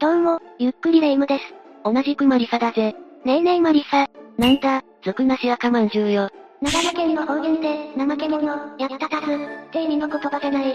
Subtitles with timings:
[0.00, 1.44] どうも、ゆっくりレ夢ムです。
[1.84, 2.94] 同じくマリサだぜ。
[3.26, 4.08] ねえねえマリサ。
[4.38, 6.30] なんだ、ずくなし赤まんじゅうよ。
[6.62, 8.46] 長野県の方言で、怠け者、
[8.78, 10.74] やったたず、って意味の言葉じゃない。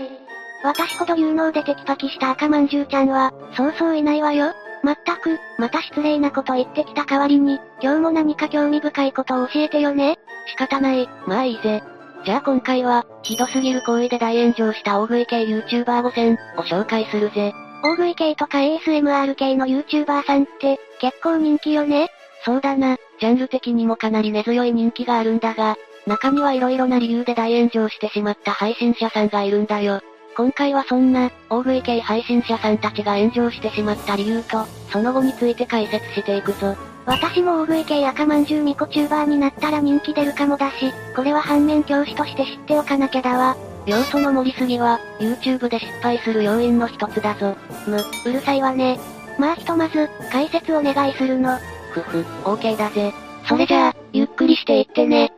[0.64, 4.54] 私ほど有能でテキパキした赤まんじゅうちゃんは、そうそういないわよ。
[4.84, 10.20] まったく、また失礼なこと言ってきた代わりに、今日も何か興味深いことを教えてよね。
[10.50, 11.82] 仕方ない、まあいいぜ。
[12.26, 17.56] じゃあ今回は、ひどすぎる行為で大炎上した大食い系 YouTuber 5選を紹介するぜ。
[17.86, 22.10] 大食い系とか ASMR 系の YouTuber さんって、結構人気よね？
[22.44, 25.78] そうだな、ジャンル的にもかなり根強い人気があるんだが、
[26.08, 30.02] 中には色々な理由で大炎上してしまった配信者さんがいるんだよ。
[30.36, 36.76] 今回はそんな、大食い系配信者さんたちが炎上してしまった理由と、その後について解説していくぞ。
[37.06, 43.56] 私も大食い系赤まんじゅうみこチューバーになったら人気出るかもだし、これは反面教師として知っておかなきゃだわ。
[43.86, 47.56] 要素の盛りすぎは、YouTube で失敗する要因の一つだぞ。
[47.88, 48.98] む、うるさいわね。
[49.38, 51.58] まあひとまず、解説お願いするの。
[51.92, 53.14] ふふ、OK だぜ。
[53.48, 55.32] それじゃあ、ゆっくりしていってね。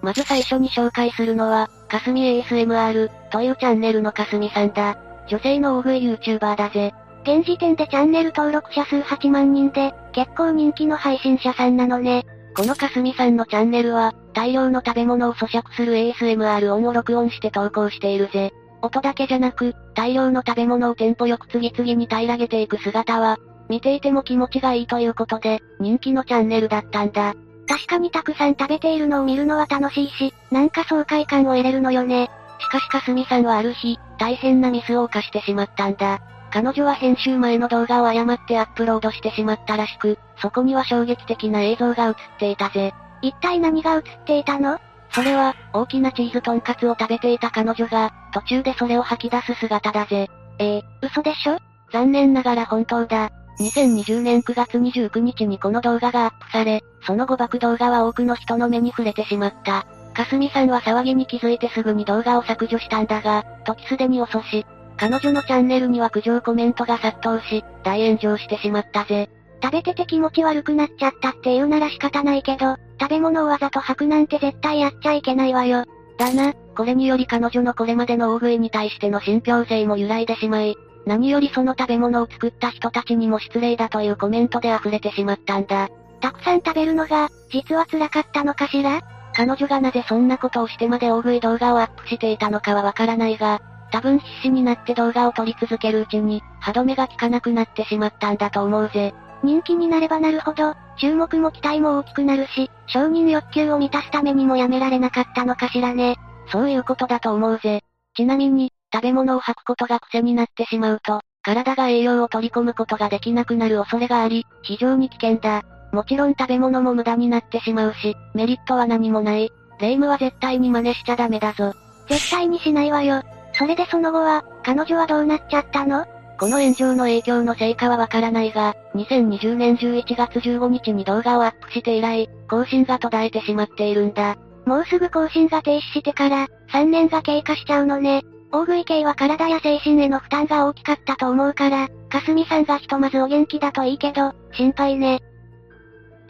[0.00, 4.96] まず最初に紹介するのは、かすみ ASMR というチャンネルのかすみさんだ。
[5.28, 6.94] 女性の大食い YouTuber だぜ。
[7.24, 12.24] 現時点でチャンネル登録者数8万人で、結構人気の配信者さんなのね。
[12.56, 18.52] このかすみさんのチャンネルは、大量の食べ物を咀嚼する ASMR 音を録音して投稿しているぜ。
[18.82, 27.34] 音だけじゃなく、大量の食べ物をテンポよく次々に平らげていく姿は、見ていても気持ちがいいということで、人気のチャンネルだったんだ。
[27.68, 32.30] 確かにたくさん食べているのを見るのは楽しいし、なんか爽快感を得れるのよね。
[32.60, 36.20] しかしかすみさんはある日、大変なミスを犯してしまったんだ。
[36.50, 42.94] 彼女は編集前の動画を誤ってアップロードしてしまったらしく、そこには衝撃的な映像が映っていたぜ。
[43.22, 44.78] 一体何が映っていたの？
[45.10, 50.28] それは、大きなチーズトンカツを食べていた彼女が、途中でそれを吐き出す姿だぜ。
[50.58, 51.58] えー、嘘でしょ？
[51.92, 53.30] 残念ながら本当だ。
[53.60, 59.86] 2020年9月29日にこの動画がアップされ、その後爆動画は多くの人の目に触れてしまった。
[60.14, 64.64] かすみさんは騒ぎに気づいてすぐに動画を削除したんだが、時すでに遅し。
[64.98, 69.30] 彼女のチャンネルには苦情コメントが殺到し、大炎上してしまったぜ。
[69.62, 75.84] 食べてて気持ち悪くなっちゃったって言うなら仕方ないけど、食べ物をわざと吐くなんて絶対やっちゃいけないわよ。
[76.18, 80.76] だな、これにより彼女のこれまでの大食いに対しての信憑性も揺らいでしまい、
[81.06, 85.88] 何よりその食べ物を作った人たちにも失礼だというコメントで溢れてしまったんだ。
[86.20, 89.00] たくさん食べるのが、実は辛かったのかしら？
[89.32, 93.60] 彼女がなぜそんなことをしてまで大食い動画をアップしていたのかはわからないが、
[93.90, 99.14] 多分必死になって動画を撮り続けるうちに、歯止めが効かなくなってしまったんだと思うぜ。
[99.42, 106.16] 人気になればなるほど、注目も期待も大きくなるし、承認欲求を満たすためにもやめられなかったのかしらね。
[106.50, 107.82] そういうことだと思うぜ。
[108.16, 115.62] ちなみに、食べ物を吐くことが癖になってしまうと、体が栄養を取り込むことができなくなる恐れがあり、非常に危険だ。
[115.92, 119.50] もちろん食べ物も無駄になってしまうし、メリットは何もない。
[119.80, 121.72] 霊夢は絶対に真似しちゃダメだぞ。
[122.08, 123.22] 絶対にしないわよ。
[123.58, 126.06] それでその後は、彼女はどうなっちゃったの？
[126.38, 134.36] この炎上の影響の成果はわからないが、2020年11月15日に動画をアップして以来、更新が途絶えてしまっているんだ。
[134.64, 138.22] もうすぐ更新が停止してから、3年が経過しちゃうのね。
[138.52, 145.20] 大食い系は体や精神への負担が大きかったと思うから、かすみさんがひとまずお元気だといいけど、心配ね。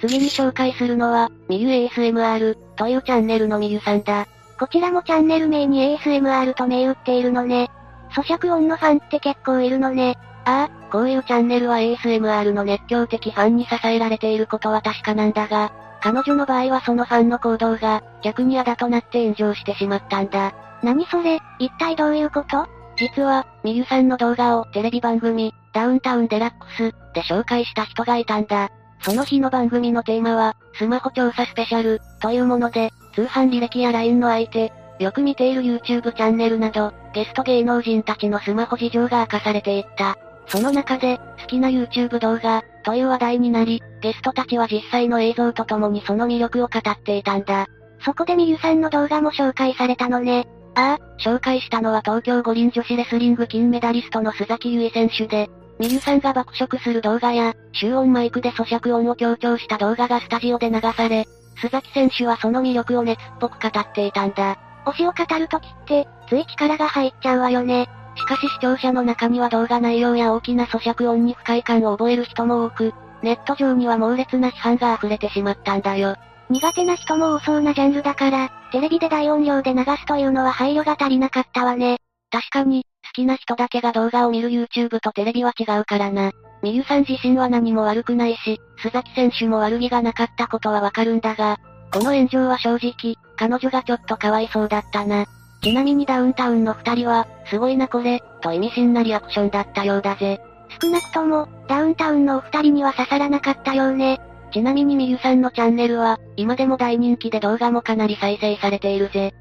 [0.01, 4.27] 次に紹介するのは、みゆ ASMR というチャンネルのみゆさんだ。
[4.59, 7.71] こちらもチャンネル名に ASMR と銘打っているのね。
[8.11, 10.19] 咀嚼音のファンって結構いるのね。
[10.45, 20.55] ああ、こういうチャンネルは ASMR の熱狂的ファンに支えられていることは確かなんだが、彼女の場合はそのファンの行動が、逆にあだとなって炎上してしまったんだ。
[20.83, 22.67] 何それ、一体どういうこと？
[22.97, 28.71] 実は、みゆさんの動画をテレビ番組、ダウンタウンデラックスで紹介した人がいたんだ。
[29.03, 40.17] その日の番組のテーマは、スマホ調査スペシャルというもので、通販履歴や LINE の相手、よく見ている YouTube チャンネルなど、ゲスト芸能人たちのスマホ事情が明かされていった。
[40.47, 47.67] その中で、好きな YouTube 動画、という話題になり、ゲストたちは実際の映像とともにその魅力を語っていたんだ。
[48.05, 50.47] そこでみゆさんの動画も紹介されたのね。
[50.77, 55.51] ああ、紹介したのは東京五輪女子レスリング金メダリストの須崎優衣選手で、
[55.81, 61.27] みゆさんが爆食する動画や、集音マイクで咀嚼音を強調した動画がスタジオで流され、
[61.61, 64.59] 須崎選手はその魅力を熱っぽく語っていたんだ。
[64.87, 67.89] 推しを語るときって、つい力が入っちゃうわよね。
[68.17, 76.17] しかし視聴者の中には動画内容や大きな咀嚼音に不快感を覚える人も多く、ネット上には猛烈な批判が溢れてしまったんだよ。
[76.51, 81.99] 苦手な人も多そうなジャンルだから、テレビで大音量で流すというのは配慮が足りなかったわね。
[82.31, 86.33] 確かに、好きな人だけが動画を見る YouTube とテレビは違うからな。
[86.63, 91.59] みゆさん自身は何も悪くないし、須崎選手も悪気がなかったことはわかるんだが、
[91.93, 95.27] この炎上は正直、彼女がちょっとかわいそうだったな。
[95.63, 100.41] ちなみにダウンタウンの二人は、すごいなこれ、と意味深なリアクションだったようだぜ。
[100.81, 104.21] 少なくとも、ダウンタウンのお二人には刺さらなかったようね。
[104.53, 109.35] ちなみにみゆさんのチャンネルは、今でも大人気で動画もかなり再生されているぜ。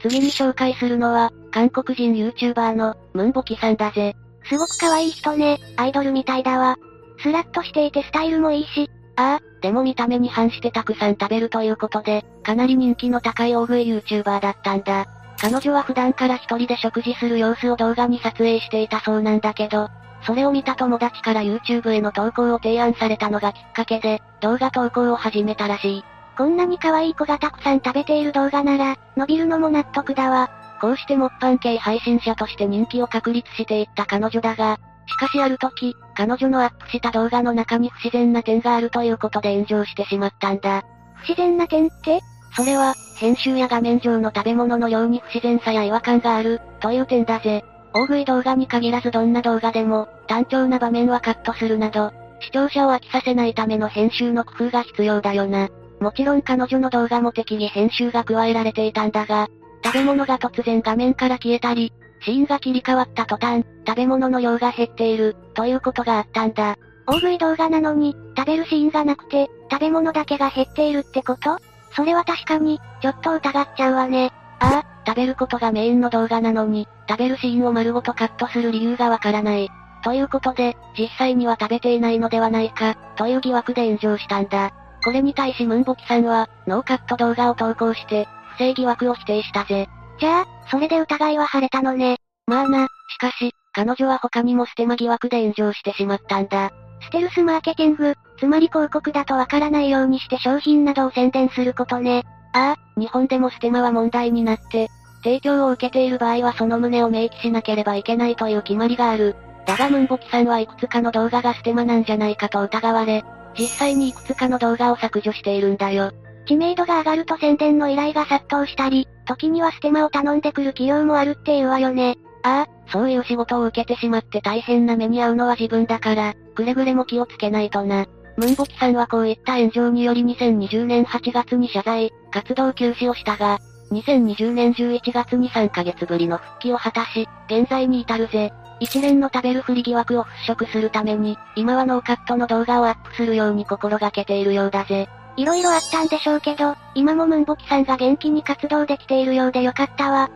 [0.00, 4.14] 次に紹介するのは、韓国人 YouTuber の、ムンボキさんだぜ。
[4.44, 6.76] すごく可愛い人ね、アイドルみたいだわ。
[7.18, 8.90] スラッとしていてスタイルもいいし。
[9.16, 15.06] ああ、でも見た目に反してたくさん食べるということで、かなり人気の高い大食い YouTuber だったんだ。
[15.38, 19.88] 彼女は普段から一人で食事する様子を動画に撮影していたそうなんだけど、
[20.22, 26.04] それを見た友達から YouTube への投稿を提案されたのがきっかけで、動画投稿を始めたらしい。
[26.36, 30.50] こんなに可愛い子がたくさん食べている動画なら、伸びるのも納得だわ。
[30.80, 40.84] こうしてもっぱん系配信者として人気を確立していった彼女だが、しかしある時、彼女のアップした動画の中に不自然な点があるということで炎上してしまったんだ。
[41.14, 42.20] 不自然な点って？
[42.54, 47.64] それは、編集や画面上の食べ物のように不自然さや違和感がある、という点だぜ。
[47.94, 55.70] 大食い動画に限らずどんな動画でも、単調な場面はカットするなど、視聴者を飽きさせないための編集の工夫が必要だよな。
[56.00, 59.48] もちろん彼女の動画も適宜編集が加えられていたんだが、
[59.84, 66.76] 食べ物が突然画面から消えたり、シーンが切り替わった途端、食べ物の量が減っている、ということがあったんだ。
[67.06, 71.58] 大食い動画なのに、食べるシーンがなくて、食べ物だけが減っているってこと？
[71.94, 74.32] それは確かに、ちょっと疑っちゃうわね。
[74.58, 79.70] ああ、食べることがメインの動画なのに、食べるシーンを丸ごとカットする理由がわからない。
[80.02, 84.72] ということで、実際には食べていないのではないか、という疑惑で炎上したんだ。
[85.06, 88.26] これに対しムンボキさんは、ノーカット動画を投稿して、
[88.56, 89.88] 不正疑惑を否定したぜ。
[90.18, 92.16] じゃあ、それで疑いは晴れたのね。
[92.48, 96.72] まあな、しかし、彼女は他にもステマ疑惑で炎上してしまったんだ。
[97.02, 102.24] ステルスマーケティング、つまり広告だとわからないようにして商品などを宣伝することね。
[102.52, 104.88] ああ、日本でもステマは問題になって、
[105.22, 109.36] 提供を受けている場合はその旨を明記しなければいけないという決まりがある。
[109.66, 113.22] だがムンボキさんはいくつかの動画がステマなんじゃないかと疑われ、
[113.58, 116.12] 実際にいくつかの動画を削除しているんだよ。
[116.46, 122.16] 知名度が上がると宣伝の依頼が殺到したり、時にはステマを頼んでくる企業もあるっていうわよね。
[122.42, 128.06] ああ、そういう仕事を受けてしまって大変な目に遭うのは自分だから、くれぐれも気をつけないとな。
[128.36, 133.58] ムンボキさんはこういった炎上により2020年8月に謝罪、活動休止をしたが、
[133.90, 138.52] 2020年11月に3ヶ月ぶりの復帰を果たし、現在に至るぜ。
[138.80, 145.08] 一連の食べるふり疑惑を払拭するために、今はノーカットの動画をアップするように心がけているようだぜ。
[145.36, 150.30] いろいろあったんでしょうけど、今もムンボキさんが元気に活動できているようでよかったわ。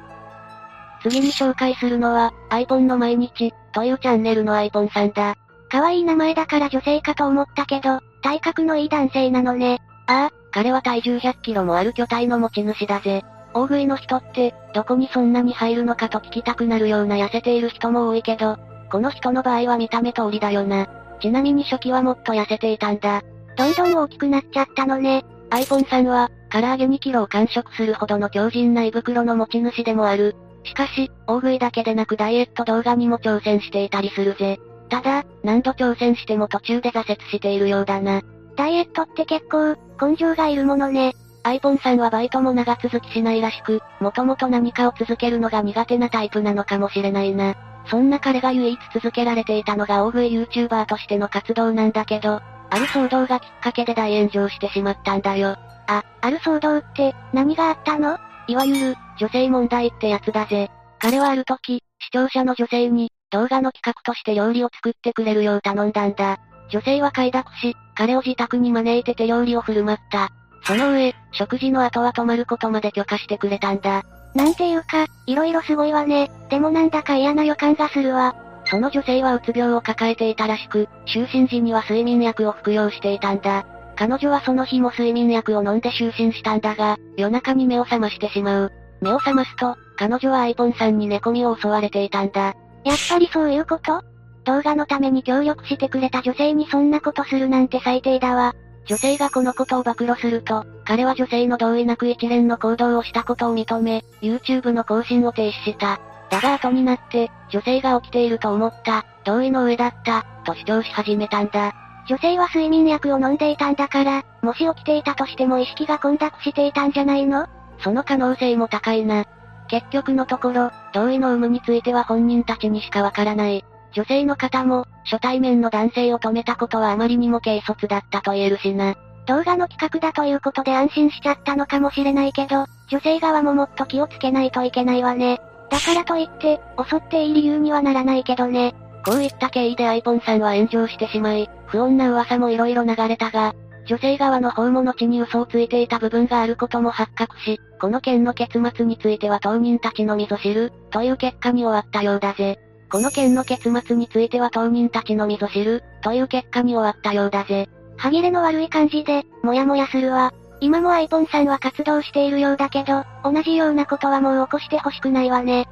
[1.02, 5.36] 次に紹介するのは、アイポンの毎日、というチャンネルのアイポンさんだ。
[5.70, 9.80] 可愛い名前だから女性かと思ったけど、体格のいい男性なのね。
[10.06, 13.24] ああ、彼は体重100キロもある巨体の持ち主だぜ。
[13.52, 18.56] 大食いの人って、どこにそんなに入るのかと聞きたくなるような痩せている人も多いけど、
[18.90, 20.88] この人の場合は見た目通りだよな。
[21.20, 23.22] ちなみに初期はもっと痩せていたんだ。
[23.56, 25.24] どんどん大きくなっちゃったのね。
[25.50, 30.36] アイポンさんは、唐揚げ2キロを完食するほどの強靭な胃袋の持ち主でもある。
[30.64, 34.58] しかし、大食いだけでなくダイエット動画にも挑戦していたりするぜ。
[34.88, 38.22] ただ、何度挑戦しても途中で挫折しているようだな。
[38.56, 41.14] ダイエットって結構、根性がいるものね。
[41.42, 47.54] アイポンさんはバイトも長続きしないらしく、もともと何かを続けるのが苦手なタイプなのかもしれないな。
[47.86, 55.56] そんな彼が唯一続けられていたのが大食い YouTuber としての活動なんだけど、ある騒動がきっかけで大炎上してしまったんだよ。
[55.86, 58.18] あ、ある騒動って、何があったの？
[58.46, 60.70] いわゆる、女性問題ってやつだぜ。
[60.98, 66.38] 彼はある時、視聴者の女性に、動画の企画として料理を作ってくれるよう頼んだんだ。
[66.70, 70.30] 女性は快諾し、彼を自宅に招いて手料理を振る舞った。
[70.62, 74.04] その上、食事の後は泊まることまで許可してくれたんだ。
[74.34, 76.30] なんていうか、色々すごいわね。
[76.48, 78.34] でもなんだか嫌な予感がするわ。
[78.66, 83.66] その女性はうつ病を抱えていたらしく、就寝時には睡眠薬を服用していたんだ。
[83.96, 88.72] 彼女はその日も睡眠薬を飲んで就寝したんだが、夜中に目を覚ましてしまう。
[89.00, 92.54] 目を覚ますと、彼女はアイポンさんに寝込みを襲われていたんだ。
[92.84, 94.02] やっぱりそういうこと？
[94.44, 98.54] 動画のために協力してくれた女性にそんなことするなんて最低だわ。
[98.90, 106.00] 女性がこのことを暴露すると、彼は女性の同意なく一連の行動をしたことを認め、YouTube の更新を停止した。
[106.28, 111.72] だが後になって、女性が起きていると思った、同意の上だった、と主張し始めたんだ。
[112.08, 117.46] 女性は睡眠薬を飲んでいたんだから、もし起きていたとしても意識が混濁していたんじゃないの？
[117.84, 119.24] その可能性も高いな。
[119.68, 123.64] 結局のところ、同意の有無については本人たちにしかわからない。
[123.92, 128.94] 女性の方も、初対面の男性を止めたことはあまりにも軽率だったと言えるしな。
[129.26, 135.40] 動画の企画だということで安心しちゃったのかもしれないけど、女性側ももっと気をつけないといけないわね。
[135.70, 138.74] だからといって、襲っていい理由にはならないけどね。
[139.04, 143.54] こういった経緯でアイポンさんは炎上してしまい、不穏な噂も色々流れたが、
[143.86, 152.58] 女性側の訪問の地に嘘をついていた部分があることも発覚し、この件の結末については当人たちのみぞ知る、という結果に終わったようだぜ。
[152.90, 157.68] この件の結末については当人たちのみぞ知る、という結果に終わったようだぜ。
[157.96, 160.32] 歯切れの悪い感じで、もやもやするわ。
[160.60, 165.68] 今もアイポンさんは活動しているようだけど、同じようなことはもう起こしてほしくないわね。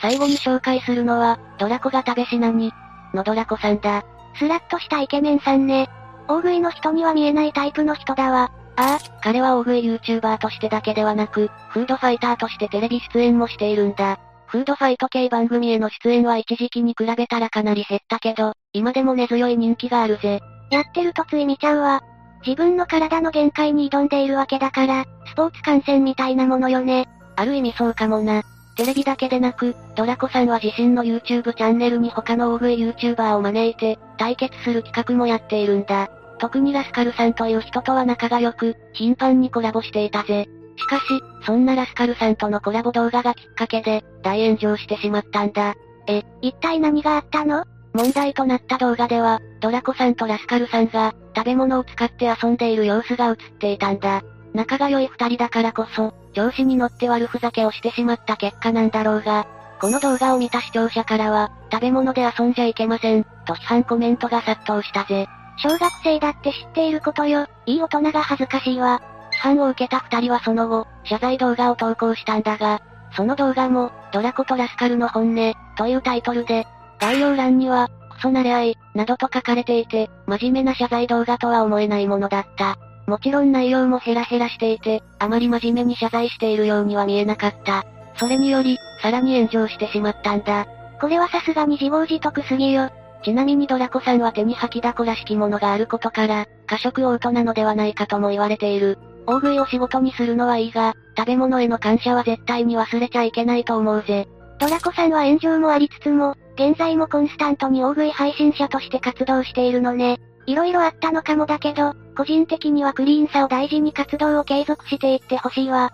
[0.00, 2.72] 最後に紹介するのは、ドラコが食べしなに、
[3.12, 4.04] のドラコさんだ。
[4.38, 5.88] スラッとしたイケメンさんね。
[6.28, 8.50] 大食いの人には見えないタイプの人だわ。
[8.76, 14.18] ああ、彼は大食い YouTuber としてだけではなく、フードファイターとしてテレビ出演もしているんだ。
[14.46, 20.40] フードファイト系番組への出演は一時期に比べたらかなり減ったけど、今でも根強い人気があるぜ。
[20.70, 22.02] やってるとつい見ちゃうわ。
[22.44, 27.08] 自分の体の限界に挑んでいるわけだから、スポーツ観戦みたいなものよね。
[27.36, 28.42] ある意味そうかもな。
[28.76, 36.08] テレビだけでなく、ドラコさんは自身の YouTube チャンネルに他の大食い YouTuber を招いて、対決する企画もやっているんだ。
[36.38, 40.46] 特にラスカルさんという人とは仲が良く、頻繁にコラボしていたぜ。
[40.76, 41.04] しかし、
[41.44, 45.74] そんなラスカルさんとのコラボ動画がきっかけで、大炎上してしまったんだ。
[46.06, 47.64] え、一体何があったの？
[47.92, 54.22] 問題となった動画では、ドラコさんとラスカルさんが、食べ物を使って遊んでいる様子が映っていたんだ。
[54.52, 59.46] 仲が良い二人だからこそ、上司に乗って悪ふざけをしてしまった結果なんだろうが、
[59.80, 65.26] この動画を見た視聴者からは、食べ物で遊んじゃいけません、と批判コメントが殺到したぜ。
[65.58, 69.00] 小学生だって知っていることよ、いい大人が恥ずかしいわ。
[69.36, 72.80] 批判を受けた二人はその後、謝罪動画を投稿したんだが、
[73.16, 76.66] その動画も、ドラコとラスカルの本音、というタイトルで、
[76.98, 82.76] 概要欄には、クソ慣れ合い、などと書かれていて、真面目な謝罪動画とは思えないものだった。
[83.06, 87.84] もちろん内容もヘラヘラしていて、あまり真面目に謝罪しているようには見えなかった。
[88.16, 90.66] それにより、さらに炎上してしまったんだ。
[91.00, 92.90] これはさすがに自業自得すぎよ。
[93.22, 98.98] ちなみにドラコさんは手に吐きだこらしきものがあることから、過食オートなのではないかとも言われている。
[99.26, 104.28] 大食いを仕事にするのはいいが、食べ物への感謝は絶対に忘れちゃいけないと思うぜ。
[104.58, 110.18] ドラコさんは炎上もありつつも、現在もコンスタントに大食い配信者として活動しているのね。
[110.46, 115.92] 色々あったのかもだけど、個人的にはクリーンさを大事に活動を継続していってほしいわ。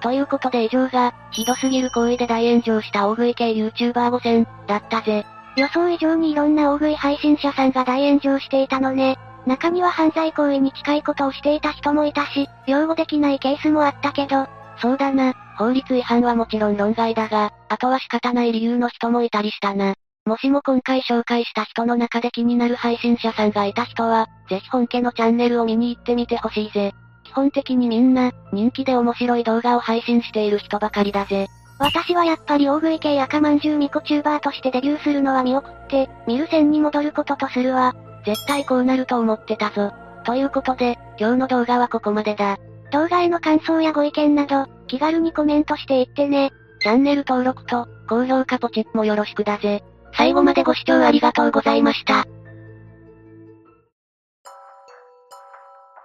[0.00, 5.26] ということで以上が、ひどすぎる行為で大炎上した大食い系 YouTuber5000 だったぜ。
[5.56, 9.18] 予想以上にいろんな大食い配信者さんが大炎上していたのね。
[9.48, 14.46] 中には犯罪行為に近いことをしていた人もいたし、擁護できないケースもあったけど、
[14.80, 19.94] そうだな、法律違反はもちろん論外だが、あとは仕方ない理由の人もいたりしたな。
[20.26, 26.92] もしも今回紹介した人の中で気になる配信者さんがいた人は、ぜひ本家のチャンネルを見に行ってみてほしいぜ。
[27.24, 31.46] 基本的にみんな、人気で面白い動画を配信している人ばかりだぜ。
[31.78, 37.94] 私はやっぱり大食い系赤まんじゅうみこチューバーとしてデビューするのは見送って、見る線に戻ることとするわ。
[38.28, 39.90] 絶対こうなると思ってたぞ。
[40.26, 42.58] ということで、今日の動画はここまでだ。
[42.92, 46.50] 動画への感想やご意見など、気軽にコメントしていってね。
[46.82, 49.82] チャンネル登録と、高評価ポチッもよろしくだぜ。
[50.14, 52.26] 最後までご視聴ありがとうございました。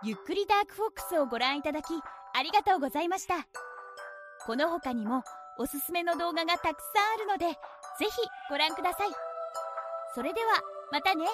[0.01, 1.87] ゆっくりダークフォックスをご覧いただき、
[2.33, 3.35] ありがとうございました。
[4.45, 5.23] この他にも、
[5.59, 7.55] おすすめの動画がたくさんあるので、ぜ
[8.05, 8.11] ひ
[8.49, 9.09] ご覧ください。
[10.15, 11.25] それでは、またね。